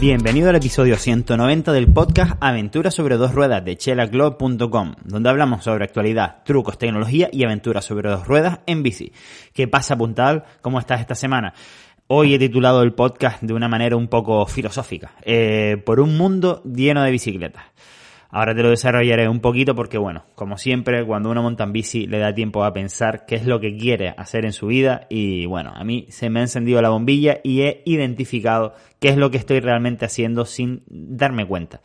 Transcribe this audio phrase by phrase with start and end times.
[0.00, 5.84] Bienvenido al episodio 190 del podcast Aventuras sobre dos ruedas de chelaclub.com, donde hablamos sobre
[5.84, 9.12] actualidad, trucos, tecnología y aventuras sobre dos ruedas en bici.
[9.52, 10.44] ¿Qué pasa, Puntal?
[10.62, 11.52] ¿Cómo estás esta semana?
[12.06, 16.62] Hoy he titulado el podcast de una manera un poco filosófica, eh, por un mundo
[16.64, 17.64] lleno de bicicletas.
[18.32, 22.06] Ahora te lo desarrollaré un poquito porque, bueno, como siempre, cuando uno monta en bici
[22.06, 25.46] le da tiempo a pensar qué es lo que quiere hacer en su vida y,
[25.46, 29.30] bueno, a mí se me ha encendido la bombilla y he identificado qué es lo
[29.30, 31.80] que estoy realmente haciendo sin darme cuenta.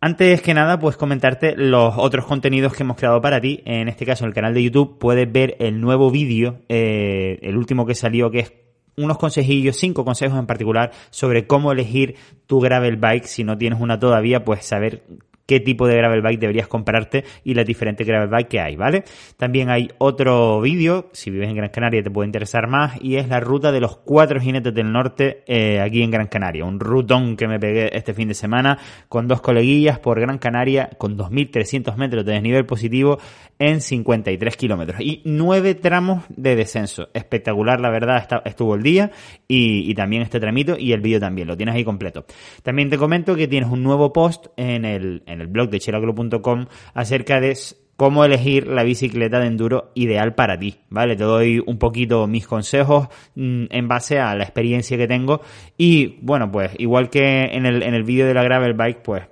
[0.00, 3.62] Antes que nada, pues comentarte los otros contenidos que hemos creado para ti.
[3.64, 7.56] En este caso, en el canal de YouTube puedes ver el nuevo vídeo, eh, el
[7.56, 8.52] último que salió, que es
[8.98, 13.24] unos consejillos, cinco consejos en particular sobre cómo elegir tu gravel bike.
[13.24, 15.04] Si no tienes una todavía, pues saber
[15.46, 19.04] qué tipo de gravel bike deberías comprarte y las diferentes gravel bike que hay, ¿vale?
[19.36, 23.28] También hay otro vídeo, si vives en Gran Canaria te puede interesar más, y es
[23.28, 26.64] la ruta de los cuatro jinetes del norte eh, aquí en Gran Canaria.
[26.64, 30.90] Un rutón que me pegué este fin de semana con dos coleguillas por Gran Canaria
[30.98, 33.18] con 2.300 metros de desnivel positivo
[33.58, 37.08] en 53 kilómetros y nueve tramos de descenso.
[37.14, 39.10] Espectacular, la verdad, estuvo el día
[39.46, 42.24] y, y también este tramito y el vídeo también, lo tienes ahí completo.
[42.62, 46.66] También te comento que tienes un nuevo post en el en el blog de chelaclo.com
[46.94, 47.54] acerca de
[47.96, 51.16] cómo elegir la bicicleta de enduro ideal para ti, ¿vale?
[51.16, 55.42] Te doy un poquito mis consejos mm, en base a la experiencia que tengo
[55.76, 59.24] y bueno, pues igual que en el, en el vídeo de la gravel bike, pues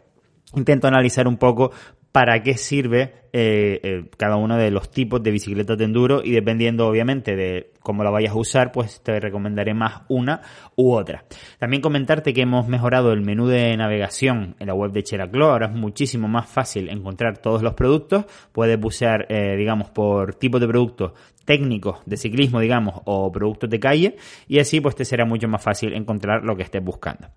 [0.54, 1.72] intento analizar un poco
[2.12, 6.32] para qué sirve eh, eh, cada uno de los tipos de bicicletas de enduro y
[6.32, 10.42] dependiendo obviamente de cómo la vayas a usar, pues te recomendaré más una
[10.76, 11.24] u otra.
[11.58, 15.50] También comentarte que hemos mejorado el menú de navegación en la web de Cheraclo.
[15.50, 18.24] Ahora es muchísimo más fácil encontrar todos los productos.
[18.52, 21.12] Puedes bucear, eh, digamos, por tipo de productos
[21.44, 24.16] técnicos de ciclismo, digamos, o productos de calle
[24.48, 27.28] y así pues te será mucho más fácil encontrar lo que estés buscando.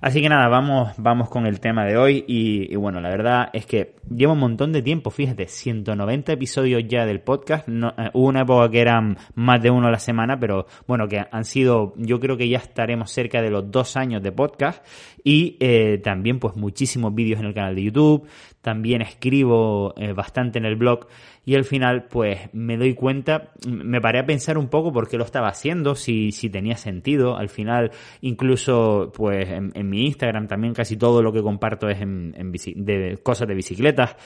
[0.00, 3.66] Así que nada, vamos, vamos con el tema de hoy y, bueno, la verdad es
[3.66, 7.68] que llevo un montón de tiempo, fíjate, 190 episodios ya del podcast.
[7.68, 11.22] Eh, hubo una época que eran más de uno a la semana, pero bueno, que
[11.30, 14.84] han sido, yo creo que ya estaremos cerca de los dos años de podcast
[15.24, 18.26] y eh, también pues muchísimos vídeos en el canal de YouTube.
[18.60, 21.08] También escribo eh, bastante en el blog
[21.44, 25.18] y al final pues me doy cuenta, me paré a pensar un poco por qué
[25.18, 27.36] lo estaba haciendo, si, si tenía sentido.
[27.36, 32.34] Al final incluso pues en, mi Instagram también casi todo lo que comparto es en,
[32.36, 34.16] en de cosas de bicicletas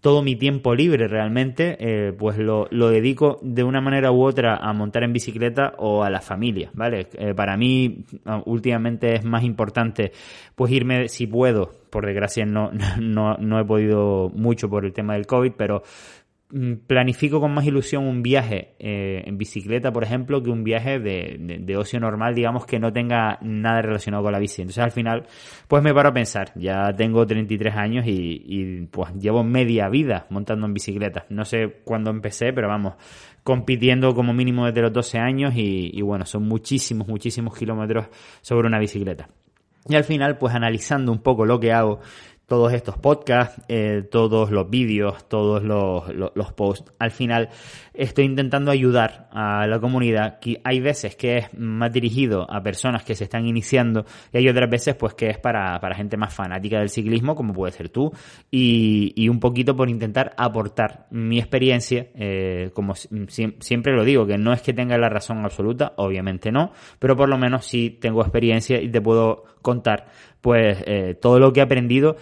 [0.00, 4.56] todo mi tiempo libre realmente, eh, pues lo, lo, dedico de una manera u otra
[4.56, 7.08] a montar en bicicleta o a la familia, ¿vale?
[7.18, 10.12] Eh, para mí ah, últimamente es más importante
[10.54, 12.70] pues irme si puedo, por desgracia no,
[13.00, 15.82] no, no he podido mucho por el tema del COVID, pero
[16.86, 21.36] planifico con más ilusión un viaje eh, en bicicleta, por ejemplo, que un viaje de,
[21.60, 24.62] de, ocio normal, digamos, que no tenga nada relacionado con la bici.
[24.62, 25.26] Entonces, al final,
[25.68, 26.52] pues me paro a pensar.
[26.56, 31.26] Ya tengo 33 años y, y pues llevo media vida montando en bicicleta.
[31.28, 32.94] No sé cuándo empecé, pero vamos,
[33.44, 38.06] compitiendo como mínimo desde los 12 años y, y bueno, son muchísimos, muchísimos kilómetros
[38.40, 39.28] sobre una bicicleta.
[39.88, 42.00] Y al final, pues analizando un poco lo que hago,
[42.50, 46.92] todos estos podcasts, eh, todos los vídeos, todos los, los, posts.
[46.98, 47.48] Al final
[47.94, 53.14] estoy intentando ayudar a la comunidad hay veces que es más dirigido a personas que
[53.14, 56.80] se están iniciando y hay otras veces pues que es para, para gente más fanática
[56.80, 58.10] del ciclismo como puede ser tú
[58.50, 64.38] y, y un poquito por intentar aportar mi experiencia eh, como siempre lo digo que
[64.38, 68.22] no es que tenga la razón absoluta obviamente no pero por lo menos sí tengo
[68.22, 70.06] experiencia y te puedo contar
[70.40, 72.16] pues eh, todo lo que he aprendido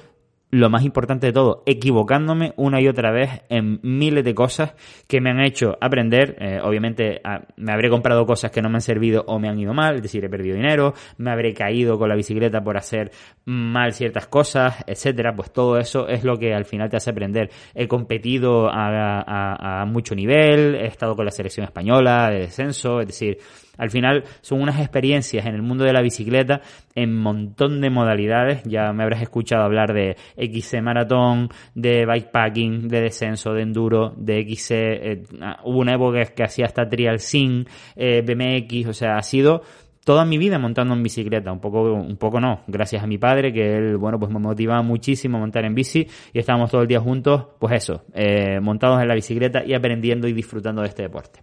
[0.50, 4.75] lo más importante de todo, equivocándome una y otra vez en miles de cosas
[5.06, 6.36] que me han hecho aprender.
[6.41, 7.20] Eh, obviamente
[7.56, 10.03] me habré comprado cosas que no me han servido o me han ido mal, es
[10.03, 13.10] decir, he perdido dinero, me habré caído con la bicicleta por hacer
[13.44, 15.34] mal ciertas cosas, etcétera.
[15.34, 17.50] Pues todo eso es lo que al final te hace aprender.
[17.75, 23.39] He competido a mucho nivel, he estado con la selección española de descenso, es decir,
[23.78, 26.60] al final son unas experiencias en el mundo de la bicicleta
[26.95, 28.63] en montón de modalidades.
[28.65, 34.42] Ya me habrás escuchado hablar de XC maratón, de bikepacking, de descenso, de enduro, de
[34.42, 34.71] XC.
[34.71, 37.66] Eh, ah, hubo una época que hacía hasta trial sin,
[37.97, 39.63] eh, BMX, o sea, ha sido
[40.09, 43.53] toda mi vida montando en bicicleta, un poco, un poco no, gracias a mi padre,
[43.53, 46.89] que él, bueno, pues me motivaba muchísimo a montar en bici y estábamos todo el
[46.89, 51.03] día juntos, pues eso, eh, montados en la bicicleta y aprendiendo y disfrutando de este
[51.03, 51.41] deporte.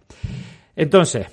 [0.74, 1.28] Entonces,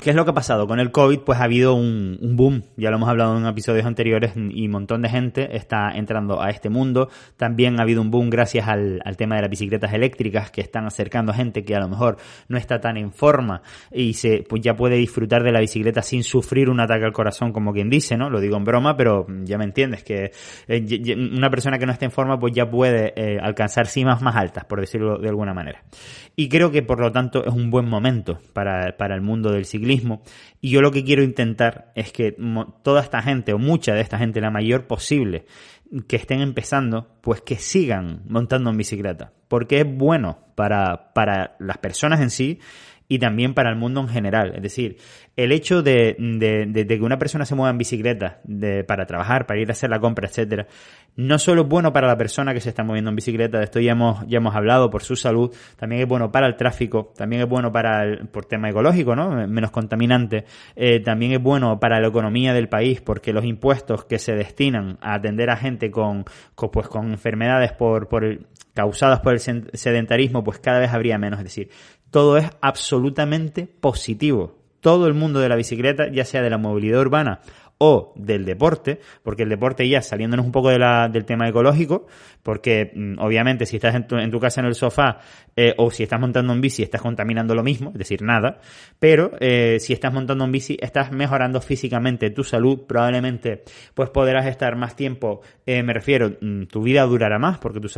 [0.00, 0.66] ¿Qué es lo que ha pasado?
[0.66, 4.32] Con el COVID, pues ha habido un, boom, ya lo hemos hablado en episodios anteriores,
[4.34, 7.10] y un montón de gente está entrando a este mundo.
[7.36, 11.32] También ha habido un boom gracias al, tema de las bicicletas eléctricas que están acercando
[11.32, 12.16] a gente que a lo mejor
[12.48, 13.60] no está tan en forma
[13.92, 17.52] y se, pues ya puede disfrutar de la bicicleta sin sufrir un ataque al corazón,
[17.52, 18.30] como quien dice, ¿no?
[18.30, 20.32] Lo digo en broma, pero ya me entiendes, que
[20.66, 24.34] eh, una persona que no esté en forma, pues ya puede eh, alcanzar cimas más
[24.34, 25.82] altas, por decirlo de alguna manera.
[26.36, 29.66] Y creo que por lo tanto es un buen momento para, para el mundo del
[29.66, 29.89] ciclismo
[30.60, 32.36] y yo lo que quiero intentar es que
[32.82, 35.46] toda esta gente, o mucha de esta gente, la mayor posible,
[36.06, 39.32] que estén empezando, pues que sigan montando en bicicleta.
[39.48, 42.60] Porque es bueno para, para las personas en sí
[43.10, 44.52] y también para el mundo en general.
[44.54, 44.96] Es decir,
[45.34, 46.14] el hecho de,
[46.88, 48.40] que una persona se mueva en bicicleta
[48.86, 50.68] para trabajar, para ir a hacer la compra, etcétera,
[51.16, 53.80] no solo es bueno para la persona que se está moviendo en bicicleta, de esto
[53.80, 57.42] ya hemos, ya hemos hablado por su salud, también es bueno para el tráfico, también
[57.42, 59.44] es bueno para el, por tema ecológico, ¿no?
[59.48, 60.44] Menos contaminante,
[60.76, 64.98] eh, también es bueno para la economía del país, porque los impuestos que se destinan
[65.00, 68.38] a atender a gente con, pues, con enfermedades por, por
[68.72, 71.40] causadas por el sedentarismo, pues cada vez habría menos.
[71.40, 71.70] Es decir,
[72.10, 74.56] todo es absolutamente positivo.
[74.80, 77.40] Todo el mundo de la bicicleta, ya sea de la movilidad urbana
[77.82, 82.06] o del deporte, porque el deporte ya saliéndonos un poco del tema ecológico,
[82.42, 85.20] porque mm, obviamente si estás en tu, en tu, casa en el sofá
[85.56, 88.60] eh, o si estás montando en bici estás contaminando lo mismo, es decir, nada,
[88.98, 93.64] pero eh, si estás montando en bici estás mejorando físicamente tu salud, probablemente
[93.94, 97.88] pues podrás estar más tiempo, eh, me refiero, mm, tu vida durará más porque tu,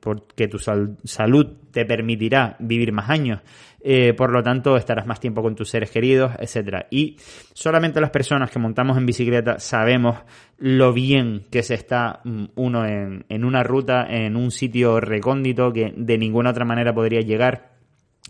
[0.00, 3.40] porque tu salud te permitirá vivir más años,
[3.80, 6.86] eh, por lo tanto estarás más tiempo con tus seres queridos, etcétera.
[6.90, 7.16] Y
[7.52, 10.18] solamente las personas que montamos en bicicleta sabemos
[10.58, 15.92] lo bien que se está mm, uno en, una ruta, en un sitio recóndito que
[15.96, 17.76] de ninguna otra manera podría llegar.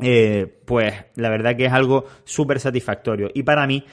[0.00, 3.30] Eh, pues la verdad que es algo súper satisfactorio.
[3.34, 3.84] Y para mí,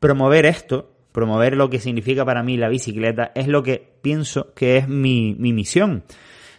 [0.00, 4.76] promover esto, promover lo que significa para mí la bicicleta, es lo que pienso que
[4.76, 6.04] es mi misión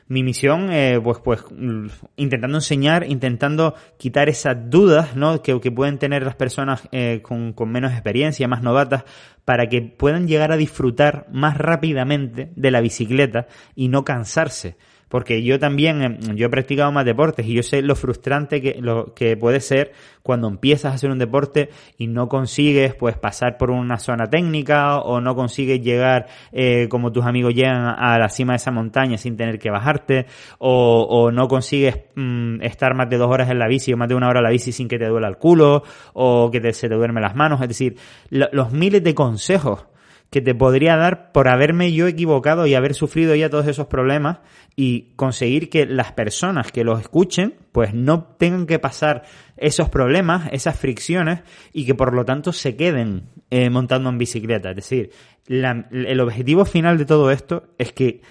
[0.08, 5.42] mi misión, eh, pues, pues, mm, intentando enseñar, intentando quitar esas dudas, ¿no?
[5.42, 9.04] Que, que pueden tener las personas eh, con, con menos experiencia, más novatas,
[9.46, 14.78] para que puedan llegar a disfrutar más rápidamente de la bicicleta y no cansarse
[15.10, 18.78] porque yo también, em, yo he practicado más deportes y yo sé lo frustrante que,
[18.82, 19.92] lo que puede ser
[20.24, 25.00] cuando empiezas a hacer un deporte y no consigues pues pasar por una zona técnica
[25.00, 29.18] o no consigues llegar eh, como tus amigos llegan a la cima de esa montaña
[29.18, 30.26] sin tener que bajarte
[30.60, 34.10] o, o no consigues mm, estar más de dos horas en la bici o más
[34.10, 35.84] de una hora en la bici sin que te duela el culo
[36.14, 37.62] o que te, se te duermen las manos.
[37.62, 37.96] Es decir,
[38.30, 39.86] los miles de consejos
[40.30, 44.40] que te podría dar por haberme yo equivocado y haber sufrido ya todos esos problemas
[44.76, 49.24] y conseguir que las personas que los escuchen pues no tengan que pasar
[49.56, 51.42] esos problemas, esas fricciones
[51.74, 54.72] y que por lo tanto se queden eh, montando en bicicleta.
[54.72, 55.12] Es decir,
[55.48, 58.22] el objetivo final de todo esto es que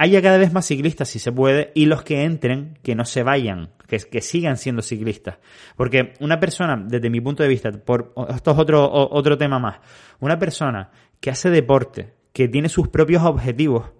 [0.00, 3.22] haya cada vez más ciclistas si se puede y los que entren que no se
[3.22, 5.36] vayan, que, sigan siendo ciclistas.
[5.76, 9.80] Porque una persona, desde mi punto de vista, por, esto es otro, otro tema más,
[10.18, 13.90] una persona que hace deporte, que tiene sus propios objetivos,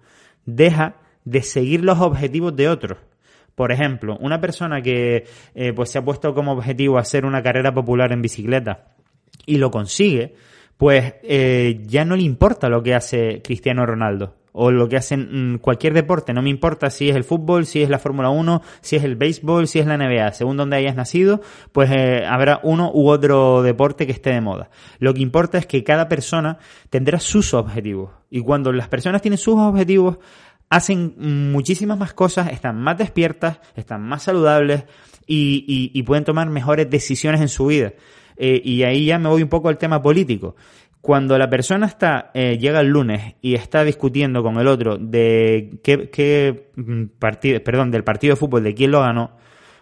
[0.43, 2.97] deja de seguir los objetivos de otros.
[3.53, 7.75] Por ejemplo, una persona que eh, pues se ha puesto como objetivo hacer una carrera
[7.75, 8.95] popular en bicicleta
[9.45, 10.33] y lo consigue,
[10.77, 15.53] pues eh, ya no le importa lo que hace Cristiano Ronaldo o lo que hacen
[15.53, 18.61] mm, cualquier deporte, no me importa si es el fútbol, si es la Fórmula 1,
[18.81, 22.59] si es el béisbol, si es la NBA, según donde hayas nacido, pues eh, habrá
[22.63, 24.69] uno u otro deporte que esté de moda.
[24.99, 26.57] Lo que importa es que cada persona
[26.89, 30.17] tendrá sus objetivos y cuando las personas tienen sus objetivos,
[30.69, 31.15] hacen
[31.51, 34.85] muchísimas más cosas, están más despiertas, están más saludables
[35.27, 37.93] y, pueden tomar mejores decisiones en su vida.
[38.37, 40.55] Eh, y ahí ya me voy un poco al tema político.
[41.01, 45.79] Cuando la persona está, eh, llega el lunes y está discutiendo con el otro de
[45.83, 49.31] qué, qué mm, partido, perdón, del partido de fútbol, de quién lo ganó,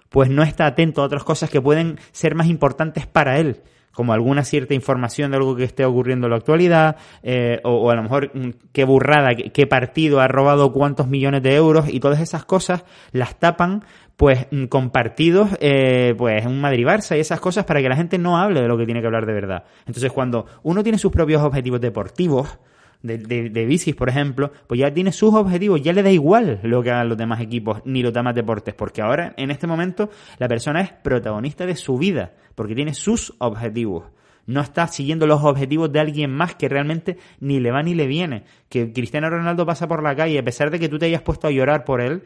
[0.09, 3.61] pues no está atento a otras cosas que pueden ser más importantes para él
[3.99, 7.95] como alguna cierta información de algo que esté ocurriendo en la actualidad, eh, o, a
[7.95, 12.21] lo mejor mm, qué burrada, qué, partido ha robado cuántos millones de euros, y todas
[12.21, 13.83] esas cosas las tapan
[14.15, 18.17] pues mm, con partidos, eh, pues un Madrid-Barça y esas cosas para que la gente
[18.17, 19.65] no hable de lo que tiene que hablar de verdad.
[19.85, 22.57] Entonces cuando uno tiene sus propios objetivos deportivos,
[23.01, 26.83] de, de, bicis, por ejemplo, pues ya tiene sus objetivos, ya le da igual lo
[26.83, 30.47] que hagan los demás equipos ni los demás deportes, porque ahora, en este momento, la
[30.47, 34.05] persona es protagonista de su vida, porque tiene sus objetivos.
[34.45, 38.07] No está siguiendo los objetivos de alguien más que realmente ni le va ni le
[38.07, 38.45] viene.
[38.67, 41.47] Que Cristiano Ronaldo pasa por la calle, a pesar de que tú te hayas puesto
[41.47, 42.23] a llorar por él,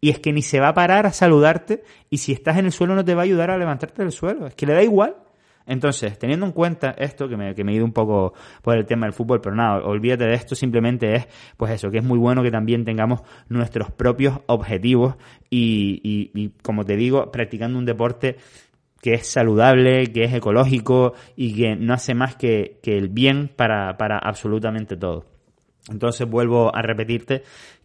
[0.00, 2.72] y es que ni se va a parar a saludarte, y si estás en el
[2.72, 4.46] suelo no te va a ayudar a levantarte del suelo.
[4.46, 5.16] Es que le da igual.
[5.66, 8.84] Entonces, teniendo en cuenta esto, que me, que me he ido un poco por el
[8.84, 12.18] tema del fútbol, pero nada, olvídate de esto, simplemente es, pues eso, que es muy
[12.18, 15.16] bueno que también tengamos nuestros propios objetivos
[15.48, 16.00] y,
[16.34, 18.36] y como te digo, practicando un deporte
[19.04, 23.50] que es saludable, que es ecológico y que no hace más que, que el bien
[23.54, 25.26] para, para absolutamente todo.
[25.90, 27.42] Entonces vuelvo a repetirte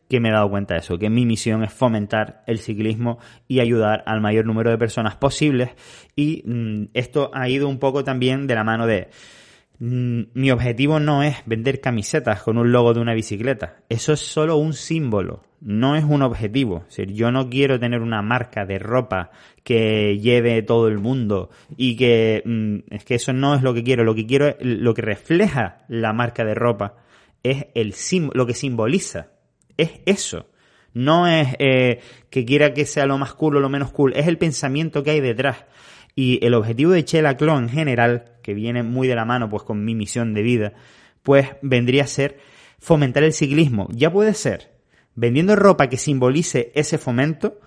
[0.10, 3.60] que me he dado cuenta de eso, que mi misión es fomentar el ciclismo y
[3.60, 5.70] ayudar al mayor número de personas posibles.
[6.16, 9.10] Y mm, esto ha ido un poco también de la mano de...
[9.78, 13.78] Mm, mi objetivo no es vender camisetas con un logo de una bicicleta.
[13.88, 16.86] Eso es solo un símbolo, no es un objetivo.
[16.90, 19.30] Es decir, yo no quiero tener una marca de ropa
[19.64, 23.84] que lleve todo el mundo y que mm, es que eso no es lo que
[23.84, 24.04] quiero.
[24.04, 26.96] Lo que quiero, lo que refleja la marca de ropa
[27.44, 27.94] es el
[28.34, 29.39] lo que simboliza
[29.82, 30.48] es eso.
[30.94, 34.28] No es eh, que quiera que sea lo más cool o lo menos cool, es
[34.28, 35.66] el pensamiento que hay detrás.
[36.16, 39.64] Y el objetivo de Chela Clon en general, que viene muy de la mano pues
[39.64, 40.74] con mi misión de vida,
[41.24, 42.40] pues vendría a ser
[42.80, 43.88] fomentar el ciclismo.
[43.92, 44.80] Ya puede ser
[45.16, 47.60] vendiendo ropa que simbolice ese fomento,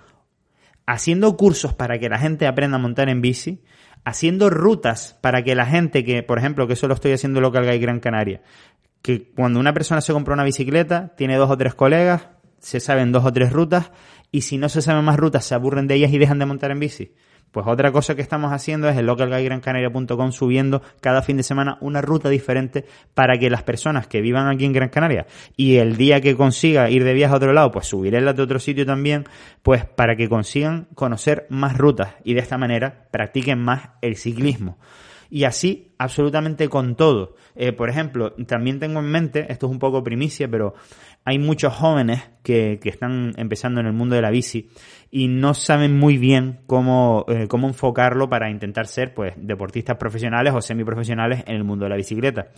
[0.87, 3.63] haciendo cursos para que la gente aprenda a montar en bici,
[4.05, 7.65] haciendo rutas para que la gente que, por ejemplo, que eso lo estoy haciendo Local
[7.67, 8.43] Guy Gran Canaria,
[9.01, 12.29] que cuando una persona se compra una bicicleta, tiene dos o tres colegas,
[12.59, 13.91] se saben dos o tres rutas,
[14.31, 16.71] y si no se saben más rutas, se aburren de ellas y dejan de montar
[16.71, 17.15] en bici.
[17.53, 22.01] Pues otra cosa que estamos haciendo es el localguigrancanaria.com subiendo cada fin de semana una
[22.01, 26.21] ruta diferente para que las personas que vivan aquí en Gran Canaria y el día
[26.23, 29.25] que consiga ir de viaje a otro lado, pues subiré las de otro sitio también,
[29.63, 34.79] pues para que consigan conocer más rutas y de esta manera practiquen más el ciclismo
[35.33, 37.37] y así absolutamente con todo.
[37.55, 40.75] Eh, por ejemplo, también tengo en mente, esto es un poco primicia, pero
[41.25, 44.69] hay muchos jóvenes que, que están empezando en el mundo de la bici
[45.11, 50.53] y no saben muy bien cómo, eh, cómo enfocarlo para intentar ser pues deportistas profesionales
[50.55, 52.49] o semiprofesionales en el mundo de la bicicleta.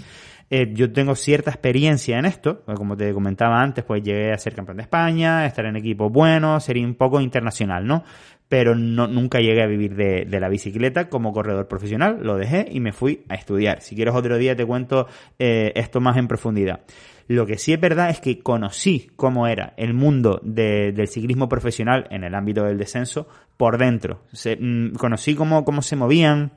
[0.50, 4.38] Eh, yo tengo cierta experiencia en esto, pues, como te comentaba antes, pues llegué a
[4.38, 8.04] ser campeón de España, estar en equipos buenos, sería un poco internacional, ¿no?
[8.48, 12.80] Pero no, nunca llegué a vivir de, la bicicleta como corredor profesional, lo dejé y
[12.80, 13.80] me fui a estudiar.
[13.80, 15.06] Si quieres otro día te cuento
[15.38, 16.80] eh, esto más en profundidad.
[17.26, 21.48] Lo que sí es verdad es que conocí cómo era el mundo de, del ciclismo
[21.48, 24.22] profesional en el ámbito del descenso por dentro.
[24.32, 26.52] Se, mm, conocí cómo, cómo se movían,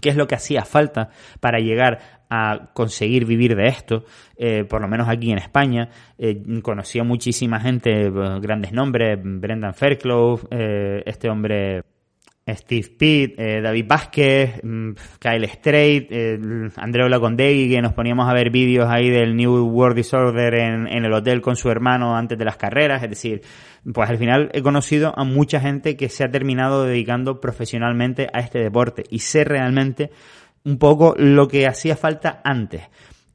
[0.00, 1.10] qué es lo que hacía falta
[1.40, 4.04] para llegar a conseguir vivir de esto,
[4.38, 5.90] eh, por lo menos aquí en España.
[6.16, 8.10] Eh, conocí a muchísima gente, eh,
[8.40, 11.82] grandes nombres, Brendan Fairclough, eh, este hombre
[12.48, 16.38] Steve Pitt, eh, David Vázquez, mm, Kyle Strait, eh,
[16.76, 21.04] Andreu Lacondegui, que nos poníamos a ver vídeos ahí del New World Disorder en, en,
[21.04, 23.02] el hotel con su hermano antes de las carreras.
[23.02, 23.42] Es decir,
[23.92, 28.40] pues al final he conocido a mucha gente que se ha terminado dedicando profesionalmente a
[28.40, 30.10] este deporte y sé realmente
[30.64, 32.82] un poco lo que hacía falta antes.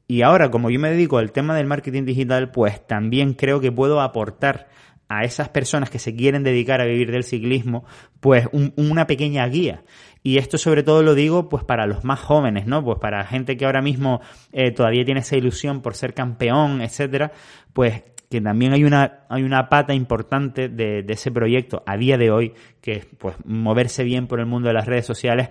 [0.06, 3.70] Y ahora, como yo me dedico al tema del marketing digital, pues también creo que
[3.70, 4.68] puedo aportar
[5.08, 7.84] a esas personas que se quieren dedicar a vivir del ciclismo,
[8.20, 9.82] pues una pequeña guía.
[10.22, 12.84] Y esto sobre todo lo digo pues para los más jóvenes, ¿no?
[12.84, 14.20] Pues para gente que ahora mismo
[14.52, 17.32] eh, todavía tiene esa ilusión por ser campeón, etcétera,
[17.72, 22.18] pues que también hay una, hay una pata importante de, de, ese proyecto a día
[22.18, 25.48] de hoy, que es pues moverse bien por el mundo de las redes sociales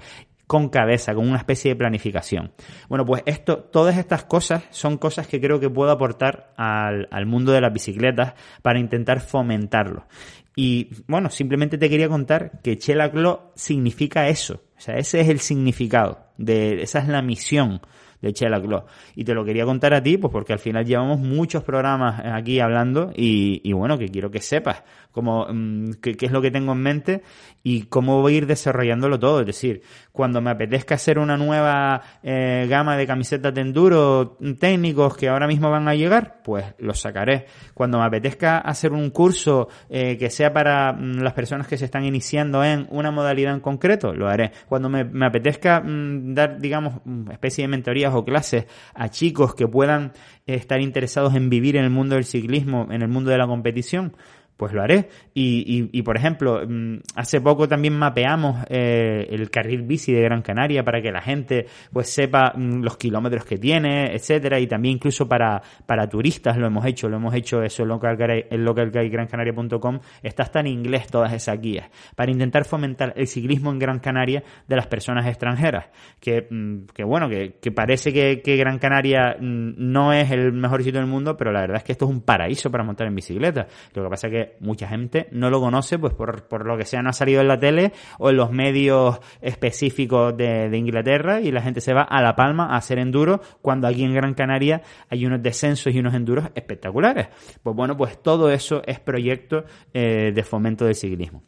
[0.48, 2.54] con cabeza, con una especie de planificación.
[2.88, 7.52] Bueno, pues esto, todas estas cosas son cosas que creo que puedo aportar al, mundo
[7.52, 10.08] de las bicicletas para intentar fomentarlo.
[10.56, 14.64] Y bueno, simplemente te quería contar que Chelaclo significa eso.
[14.78, 17.82] O sea, ese es el significado, de, esa es la misión
[18.22, 18.86] de Chela Claw.
[19.16, 22.60] Y te lo quería contar a ti, pues porque al final llevamos muchos programas aquí
[22.60, 24.84] hablando y, y bueno, que quiero que sepas
[25.18, 27.24] cómo, mm, qué, es lo que tengo en mente
[27.64, 29.40] y cómo voy a ir desarrollándolo todo.
[29.40, 29.82] Es decir,
[30.12, 35.48] cuando me apetezca hacer una nueva eh, gama de camisetas de enduro técnicos que ahora
[35.48, 37.48] mismo van a llegar, pues los sacaré.
[37.74, 41.86] Cuando me apetezca hacer un curso eh, que sea para mm, las personas que se
[41.86, 44.52] están iniciando en una modalidad en concreto, lo haré.
[44.70, 47.70] Cuando me, apetezca mm, dar, digamos, especie de
[48.14, 50.14] o clases a chicos que puedan
[50.46, 54.16] estar interesados en vivir en el mundo del ciclismo, en el mundo de la competición,
[54.58, 55.08] pues lo haré.
[55.34, 60.22] Y, y, y, por ejemplo, mm, hace poco también mapeamos eh, el carril bici de
[60.22, 64.68] Gran Canaria para que la gente pues sepa mm, los kilómetros que tiene, etcétera, y
[64.68, 70.44] también incluso para, para turistas lo hemos hecho, lo hemos hecho eso en localguidegrancanaria.com, está
[70.44, 74.76] hasta en inglés todas esas guías, para intentar fomentar el ciclismo en Gran Canaria de
[74.76, 75.86] las personas extranjeras,
[76.20, 80.84] que, mm, que bueno, que, que parece que, que Gran Canaria no es el mejor
[80.84, 83.16] sitio del mundo, pero la verdad es que esto es un paraíso para montar en
[83.16, 83.68] bicicleta.
[83.94, 87.02] Lo que pasa que mucha gente no lo conoce, pues por, por lo que sea
[87.02, 91.52] no ha salido en la tele o en los medios específicos de, de Inglaterra y
[91.52, 94.82] la gente se va a La Palma a hacer enduro cuando aquí en Gran Canaria
[95.10, 97.28] hay unos descensos y unos enduros espectaculares.
[97.64, 101.44] Pues bueno, pues todo eso es proyecto eh, de fomento del ciclismo.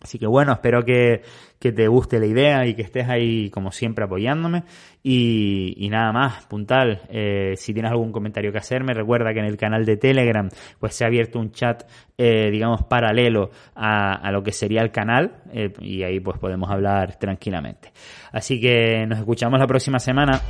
[0.00, 1.22] Así que bueno, espero que,
[1.58, 4.64] que, te guste la idea y que estés ahí como siempre apoyándome.
[5.02, 9.56] Y, nada más, puntal, eh, si tienes algún comentario que hacerme, recuerda que en el
[9.56, 10.48] canal de Telegram
[10.78, 11.84] pues se ha abierto un chat,
[12.18, 16.70] eh, digamos, paralelo a, a, lo que sería el canal eh, y ahí pues podemos
[16.70, 17.92] hablar tranquilamente.
[18.32, 20.40] Así que nos escuchamos la próxima semana.